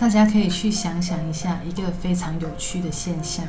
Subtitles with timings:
[0.00, 3.44] 大家可以去想想一下一个非常有趣的现象：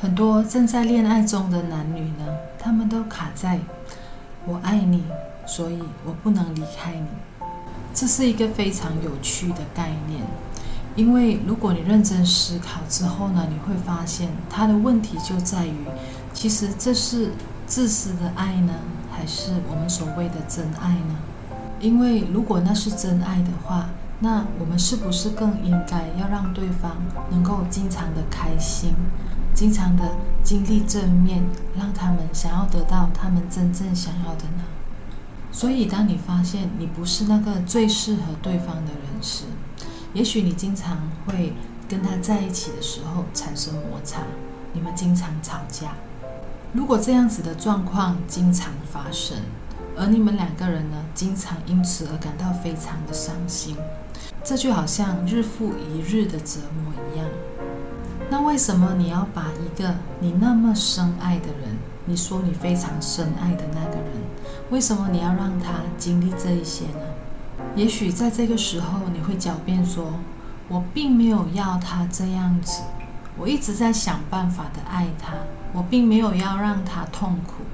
[0.00, 2.24] 很多正在恋爱中的男女呢，
[2.56, 3.58] 他们都卡在
[4.46, 5.02] “我爱你，
[5.44, 7.08] 所以我不能离开你”。
[7.92, 10.22] 这是一个非常有趣的概念，
[10.94, 15.74] 因为如果你认真思考之后呢，你会发现他的问题就在于，
[16.32, 17.32] 其实这是
[17.66, 18.72] 自私的爱呢，
[19.10, 21.16] 还是我们所谓的真爱呢？
[21.80, 23.88] 因为如果那是真爱的话，
[24.20, 26.96] 那我们是不是更应该要让对方
[27.30, 28.92] 能够经常的开心，
[29.54, 31.44] 经常的经历正面，
[31.76, 34.64] 让他们想要得到他们真正想要的呢？
[35.52, 39.44] 所以，当你发现你不是那个最适合对方的人时，
[40.12, 41.52] 也许你经常会
[41.88, 44.22] 跟他在一起的时候产生摩擦，
[44.72, 45.92] 你们经常吵架。
[46.72, 49.38] 如果这样子的状况经常发生，
[49.96, 53.76] 而你们两个人呢，经常因此而感到非常的伤心，
[54.48, 57.28] 这就好像日复一日的折磨一样。
[58.30, 64.06] 那为什么你要把一个你那么深爱的人，你说你非常深爱的那个人，
[64.70, 67.00] 为什么你要让他经历这一些呢？
[67.76, 70.14] 也许在这个时候，你会狡辩说
[70.68, 72.80] ：“我并没有要他这样子，
[73.36, 75.34] 我一直在想办法的爱他，
[75.74, 77.64] 我并没有要让他痛苦。”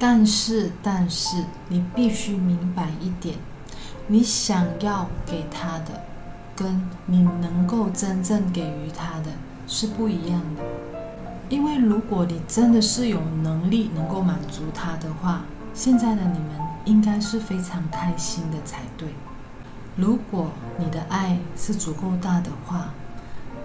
[0.00, 3.36] 但是，但是，你必须明白一点，
[4.08, 6.00] 你想要给他的，
[6.54, 9.32] 跟你能够真正给予他的
[9.66, 10.62] 是不一样的。
[11.48, 15.42] 因为如果你真的是有能力能够满足他的话，
[15.74, 16.50] 现在的你们
[16.84, 19.08] 应该是非常开心的才对。
[19.96, 22.90] 如果你的爱是足够大的话，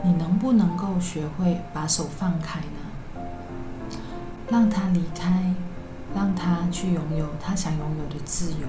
[0.03, 3.22] 你能不能够学会把手放开呢？
[4.50, 5.53] 让他离开。
[6.14, 8.67] 让他去拥有他想拥有的自由。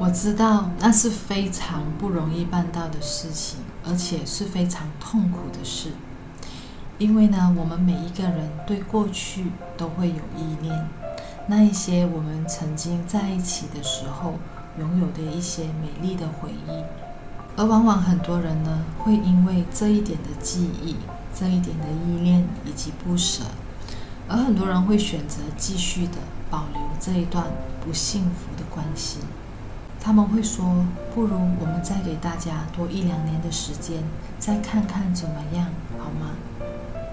[0.00, 5.90] 我知道那是非常不容易办到的事情，而且是非常痛苦的事。
[6.98, 10.88] 因为呢，我们每一个人对过去都会有依恋，
[11.48, 14.34] 那一些我们曾经在一起的时候
[14.78, 16.84] 拥有的一些美丽的回忆，
[17.56, 20.94] 而往往很多人呢，会因为这一点的记忆、
[21.34, 23.42] 这一点的依恋以及不舍。
[24.28, 26.18] 而很多人会选择继续的
[26.50, 27.46] 保留这一段
[27.84, 29.18] 不幸福的关系，
[30.00, 34.02] 他们会说：“不如我们再给大家多一两年的时间，
[34.38, 35.66] 再看看怎么样，
[35.98, 36.30] 好吗？”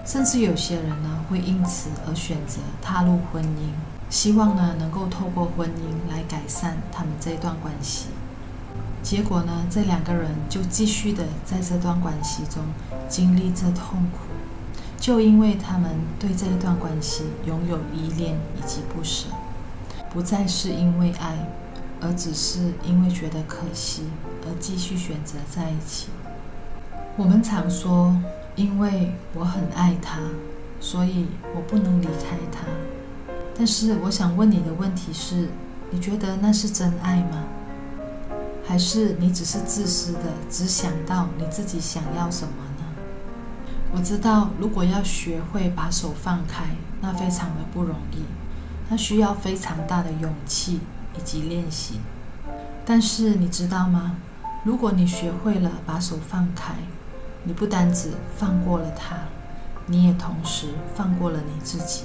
[0.06, 3.70] 甚至有些人呢，会因此而选择踏入婚姻，
[4.08, 8.06] 希望呢能够透过婚姻来改善他们这段关系。
[9.02, 12.62] 结果呢，这两个人就继续的在这段关系中
[13.08, 14.18] 经历着痛苦。
[14.98, 19.28] 就因为他们对这一段关系拥有依恋以及不舍，
[20.10, 21.36] 不再是因为爱，
[22.00, 24.04] 而只是因为觉得可惜
[24.42, 26.08] 而继续选择在一起。
[27.16, 28.14] 我们常说，
[28.54, 30.20] 因为我很爱他，
[30.80, 32.66] 所以我不能离开他。
[33.56, 35.48] 但是我想问你的问题是，
[35.90, 37.44] 你觉得那是真爱吗？
[38.68, 40.20] 还是你只是自私的，
[40.50, 42.84] 只想到你自己想要什么呢？
[43.92, 46.64] 我知道，如果要学会把手放开，
[47.00, 48.24] 那非常的不容易，
[48.90, 50.80] 那需要非常大的勇气
[51.18, 52.00] 以及练习。
[52.84, 54.16] 但是你知道吗？
[54.64, 56.74] 如果你学会了把手放开，
[57.44, 59.16] 你不单只放过了他，
[59.86, 62.04] 你也同时放过了你自己。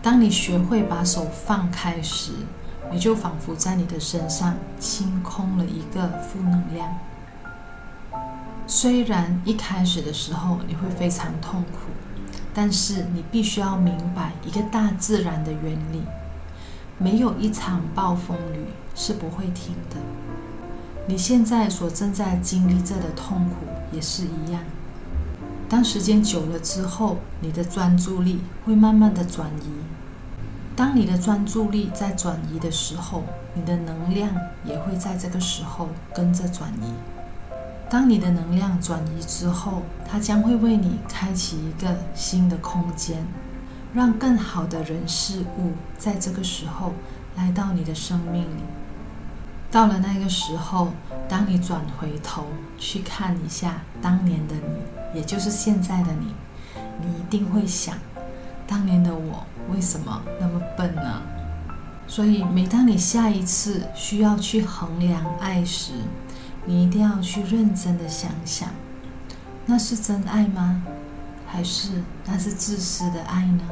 [0.00, 2.32] 当你学会把手放开时，
[2.90, 6.98] 你就仿佛在你的身上清空了一个负能量。
[8.66, 11.90] 虽然一开始的时候你会非常痛苦，
[12.54, 16.02] 但是你必须要明白一个大自然的原理：
[16.98, 18.64] 没有一场暴风雨
[18.94, 19.96] 是不会停的。
[21.06, 24.60] 你现在所正在经历着的痛苦也是一样。
[25.68, 29.70] 当时间久了之后，你的专注力会慢慢的转移。
[30.74, 34.30] 当你的专注力在转移的时候，你的能量
[34.64, 36.92] 也会在这个时候跟着转移。
[37.90, 43.26] 当你的能量转移之后，它将会为你开启一个新的空间，
[43.94, 46.92] 让更好的人事物在这个时候
[47.36, 48.62] 来到你的生命里。
[49.70, 50.92] 到了那个时候，
[51.28, 52.46] 当你转回头
[52.78, 56.34] 去看一下当年的你，也就是现在的你，
[57.02, 57.94] 你一定会想：
[58.66, 61.22] 当年的我为什么那么笨呢？
[62.06, 65.92] 所以，每当你下一次需要去衡量爱时，
[66.64, 68.70] 你一定要去认真的想想，
[69.66, 70.82] 那是真爱吗？
[71.50, 73.64] 还是那是自私的爱呢？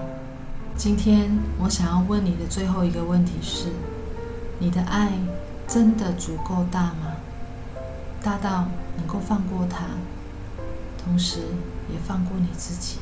[0.76, 3.68] 今天我想要问你的最后一个问题是：
[4.58, 5.12] 你的爱
[5.68, 7.16] 真的足够大吗？
[8.22, 9.84] 大到能够放过他，
[11.04, 11.40] 同时
[11.92, 12.98] 也放过你自己。